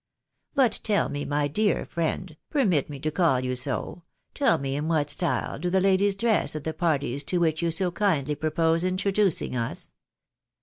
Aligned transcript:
But 0.55 0.79
tell 0.81 1.09
me, 1.09 1.25
my 1.25 1.47
dear 1.47 1.85
friend, 1.85 2.35
permit 2.49 2.89
me 2.89 2.97
to 3.01 3.11
caU 3.11 3.37
you 3.37 3.55
so, 3.55 4.01
tell 4.33 4.57
me 4.57 4.75
in 4.75 4.87
what 4.87 5.11
style 5.11 5.59
do 5.59 5.69
the 5.69 5.79
ladies 5.79 6.15
dress 6.15 6.55
at 6.55 6.63
the 6.63 6.73
parties 6.73 7.23
to 7.25 7.37
which 7.37 7.61
you 7.61 7.69
so 7.69 7.91
kindly 7.91 8.33
propose 8.33 8.83
introducing 8.83 9.55
us 9.55 9.91